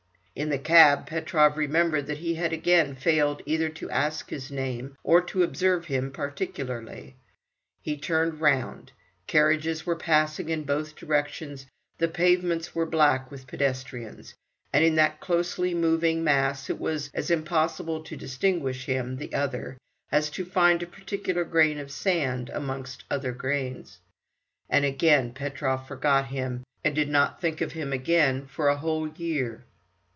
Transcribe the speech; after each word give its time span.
In 0.33 0.47
the 0.49 0.57
cab 0.57 1.07
Petrov 1.07 1.57
remembered 1.57 2.07
that 2.07 2.19
he 2.19 2.35
had 2.35 2.53
again 2.53 2.95
failed 2.95 3.41
either 3.45 3.67
to 3.67 3.89
ask 3.91 4.29
his 4.29 4.49
name, 4.49 4.95
or 5.03 5.21
to 5.23 5.43
observe 5.43 5.85
him 5.85 6.09
particularly. 6.09 7.17
He 7.81 7.97
turned 7.97 8.39
round: 8.39 8.93
carriages 9.27 9.85
were 9.85 9.97
passing 9.97 10.47
in 10.47 10.63
both 10.63 10.95
directions, 10.95 11.67
the 11.97 12.07
pavements 12.07 12.73
were 12.73 12.85
black 12.85 13.29
with 13.29 13.45
pedestrians, 13.45 14.33
and 14.71 14.85
in 14.85 14.95
that 14.95 15.19
closely 15.19 15.73
moving 15.73 16.23
mass 16.23 16.69
it 16.69 16.79
was 16.79 17.11
as 17.13 17.29
impossible 17.29 18.01
to 18.05 18.15
distinguish 18.15 18.85
him, 18.85 19.17
the 19.17 19.33
other, 19.33 19.77
as 20.13 20.29
to 20.31 20.45
find 20.45 20.81
a 20.81 20.87
particular 20.87 21.43
grain 21.43 21.77
of 21.77 21.91
sand 21.91 22.49
amongst 22.53 23.03
other 23.11 23.33
grains. 23.33 23.99
And 24.69 24.85
again 24.85 25.33
Petrov 25.33 25.87
forgot 25.89 26.27
him, 26.27 26.63
and 26.85 26.95
did 26.95 27.09
not 27.09 27.41
think 27.41 27.59
of 27.59 27.73
him 27.73 27.91
again 27.91 28.47
for 28.47 28.69
a 28.69 28.77
whole 28.77 29.09
year. 29.09 29.65